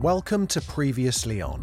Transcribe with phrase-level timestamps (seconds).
[0.00, 1.62] Welcome to Previously On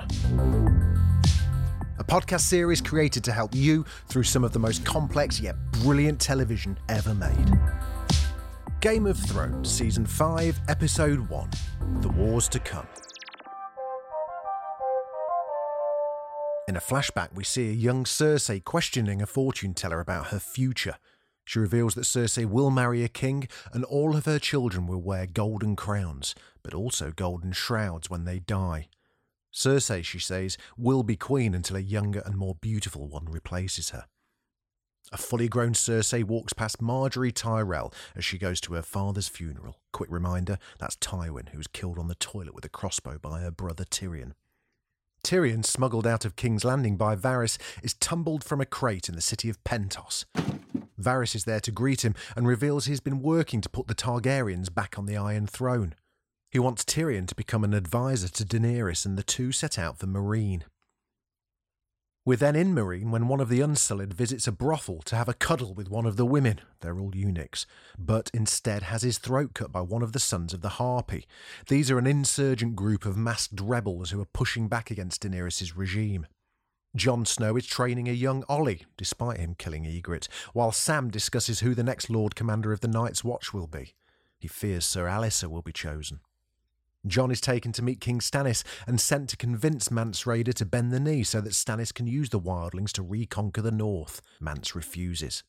[1.98, 6.20] a podcast series created to help you through some of the most complex yet brilliant
[6.20, 7.60] television ever made.
[8.80, 11.50] Game of Thrones, Season 5, Episode 1
[12.02, 12.86] The Wars to Come.
[16.68, 20.98] In a flashback, we see a young Cersei questioning a fortune teller about her future.
[21.48, 25.26] She reveals that Cersei will marry a king and all of her children will wear
[25.26, 28.90] golden crowns, but also golden shrouds when they die.
[29.54, 34.08] Cersei, she says, will be queen until a younger and more beautiful one replaces her.
[35.14, 39.80] A fully grown Cersei walks past Margaery Tyrell as she goes to her father's funeral.
[39.94, 43.52] Quick reminder that's Tywin, who was killed on the toilet with a crossbow by her
[43.52, 44.34] brother Tyrion.
[45.24, 49.22] Tyrion, smuggled out of King's Landing by Varys, is tumbled from a crate in the
[49.22, 50.26] city of Pentos.
[51.00, 54.74] Varys is there to greet him and reveals he's been working to put the Targaryens
[54.74, 55.96] back on the Iron Throne.
[56.52, 60.08] He wants Tyrion to become an advisor to Daenerys, and the two set out for
[60.08, 60.64] Meereen.
[62.28, 65.34] We're then in Meereen when one of the Unsullied visits a brothel to have a
[65.34, 67.66] cuddle with one of the women, they're all eunuchs,
[67.98, 71.26] but instead has his throat cut by one of the sons of the Harpy.
[71.70, 76.28] These are an insurgent group of masked rebels who are pushing back against Daenerys' regime.
[76.98, 81.76] Jon Snow is training a young Olly, despite him killing Ygritte, while Sam discusses who
[81.76, 83.94] the next Lord Commander of the Night's Watch will be.
[84.40, 86.22] He fears Sir Alliser will be chosen.
[87.06, 90.92] Jon is taken to meet King Stannis and sent to convince Mance Rayder to bend
[90.92, 94.20] the knee so that Stannis can use the wildlings to reconquer the north.
[94.40, 95.44] Mance refuses.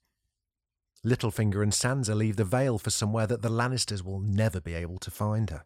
[1.04, 4.98] Littlefinger and Sansa leave the Vale for somewhere that the Lannisters will never be able
[4.98, 5.64] to find her.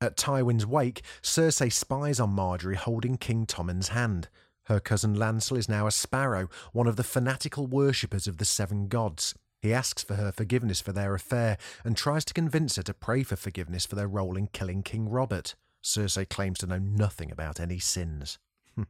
[0.00, 4.28] At Tywin's wake, Cersei spies on Margaery holding King Tommen's hand.
[4.68, 8.88] Her cousin Lancel is now a sparrow, one of the fanatical worshippers of the seven
[8.88, 9.34] gods.
[9.62, 13.22] He asks for her forgiveness for their affair and tries to convince her to pray
[13.22, 15.54] for forgiveness for their role in killing King Robert.
[15.82, 18.38] Cersei claims to know nothing about any sins.
[18.74, 18.82] Hmm.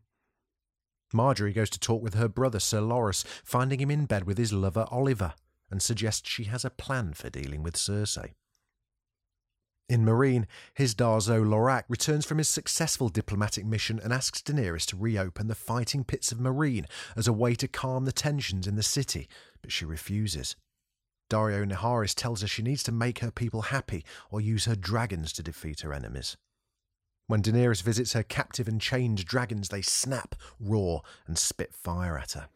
[1.15, 4.53] Margaery goes to talk with her brother Sir Loras, finding him in bed with his
[4.53, 5.35] lover Oliver,
[5.71, 8.33] and suggests she has a plan for dealing with Cersei.
[9.89, 10.45] In Meereen,
[10.79, 15.55] Hizdahr zo Loraq returns from his successful diplomatic mission and asks Daenerys to reopen the
[15.55, 16.85] fighting pits of Meereen
[17.17, 19.29] as a way to calm the tensions in the city,
[19.63, 20.57] but she refuses.
[21.31, 25.33] Daario Naharis tells her she needs to make her people happy or use her dragons
[25.33, 26.37] to defeat her enemies.
[27.27, 32.33] When Daenerys visits her captive and chained dragons, they snap, roar, and spit fire at
[32.33, 32.49] her.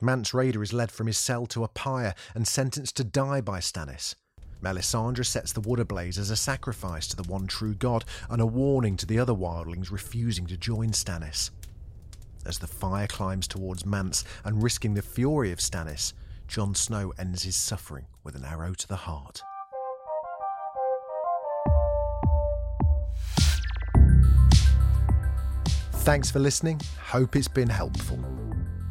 [0.00, 3.60] Mance Rayder is led from his cell to a pyre and sentenced to die by
[3.60, 4.14] Stannis.
[4.62, 8.46] Melisandre sets the wood ablaze as a sacrifice to the one true god and a
[8.46, 11.50] warning to the other wildlings refusing to join Stannis.
[12.46, 16.14] As the fire climbs towards Mance and risking the fury of Stannis,
[16.48, 19.42] Jon Snow ends his suffering with an arrow to the heart.
[25.92, 26.80] Thanks for listening.
[26.98, 28.18] Hope it's been helpful.